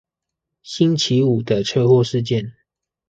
[0.63, 2.55] 星期五的車禍事件